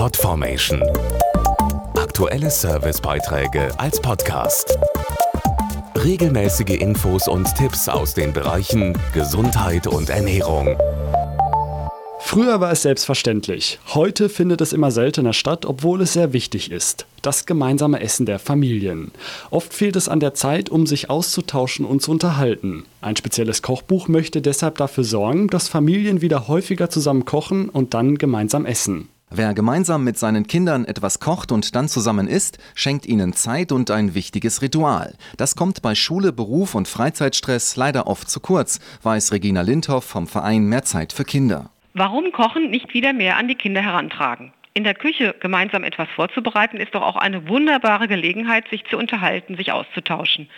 [0.00, 0.82] Podformation.
[1.94, 4.78] Aktuelle Servicebeiträge als Podcast.
[5.94, 10.74] Regelmäßige Infos und Tipps aus den Bereichen Gesundheit und Ernährung.
[12.18, 13.78] Früher war es selbstverständlich.
[13.88, 17.04] Heute findet es immer seltener statt, obwohl es sehr wichtig ist.
[17.20, 19.10] Das gemeinsame Essen der Familien.
[19.50, 22.86] Oft fehlt es an der Zeit, um sich auszutauschen und zu unterhalten.
[23.02, 28.16] Ein spezielles Kochbuch möchte deshalb dafür sorgen, dass Familien wieder häufiger zusammen kochen und dann
[28.16, 29.10] gemeinsam essen.
[29.32, 33.92] Wer gemeinsam mit seinen Kindern etwas kocht und dann zusammen isst, schenkt ihnen Zeit und
[33.92, 35.14] ein wichtiges Ritual.
[35.36, 40.26] Das kommt bei Schule, Beruf und Freizeitstress leider oft zu kurz, weiß Regina Lindhoff vom
[40.26, 41.70] Verein Mehr Zeit für Kinder.
[41.94, 44.52] Warum Kochen nicht wieder mehr an die Kinder herantragen?
[44.74, 49.56] In der Küche gemeinsam etwas vorzubereiten, ist doch auch eine wunderbare Gelegenheit, sich zu unterhalten,
[49.56, 50.48] sich auszutauschen.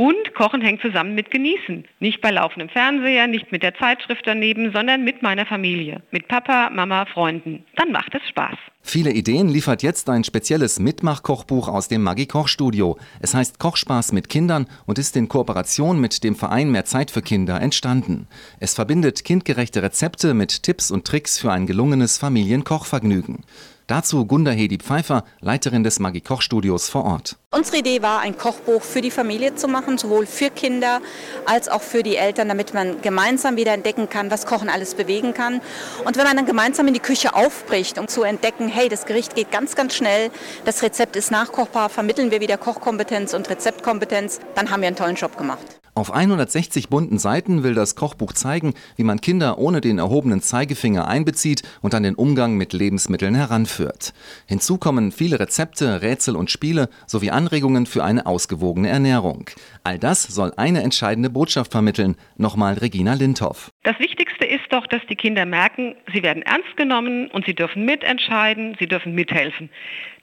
[0.00, 1.84] Und Kochen hängt zusammen mit Genießen.
[1.98, 6.02] Nicht bei laufendem Fernseher, nicht mit der Zeitschrift daneben, sondern mit meiner Familie.
[6.10, 7.66] Mit Papa, Mama, Freunden.
[7.76, 8.56] Dann macht es Spaß.
[8.80, 12.96] Viele Ideen liefert jetzt ein spezielles Mitmachkochbuch aus dem Maggi Kochstudio.
[13.20, 17.20] Es heißt Kochspaß mit Kindern und ist in Kooperation mit dem Verein Mehr Zeit für
[17.20, 18.26] Kinder entstanden.
[18.58, 23.44] Es verbindet kindgerechte Rezepte mit Tipps und Tricks für ein gelungenes Familienkochvergnügen.
[23.90, 27.34] Dazu Gunda Hedi Pfeiffer, Leiterin des Maggi Kochstudios vor Ort.
[27.50, 31.00] Unsere Idee war, ein Kochbuch für die Familie zu machen, sowohl für Kinder
[31.44, 35.34] als auch für die Eltern, damit man gemeinsam wieder entdecken kann, was Kochen alles bewegen
[35.34, 35.60] kann.
[36.04, 39.34] Und wenn man dann gemeinsam in die Küche aufbricht, um zu entdecken, hey, das Gericht
[39.34, 40.30] geht ganz, ganz schnell,
[40.64, 45.16] das Rezept ist nachkochbar, vermitteln wir wieder Kochkompetenz und Rezeptkompetenz, dann haben wir einen tollen
[45.16, 45.79] Job gemacht.
[45.94, 51.08] Auf 160 bunten Seiten will das Kochbuch zeigen, wie man Kinder ohne den erhobenen Zeigefinger
[51.08, 54.14] einbezieht und an den Umgang mit Lebensmitteln heranführt.
[54.46, 59.50] Hinzu kommen viele Rezepte, Rätsel und Spiele sowie Anregungen für eine ausgewogene Ernährung.
[59.82, 62.16] All das soll eine entscheidende Botschaft vermitteln.
[62.36, 63.70] Nochmal Regina Lindhoff.
[63.82, 68.76] Das Wichtigste doch, dass die Kinder merken, sie werden ernst genommen und sie dürfen mitentscheiden,
[68.78, 69.70] sie dürfen mithelfen.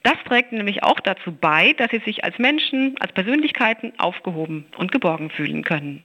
[0.04, 4.92] Das trägt nämlich auch dazu bei, dass sie sich als Menschen, als Persönlichkeiten aufgehoben und
[4.92, 6.04] geborgen fühlen können.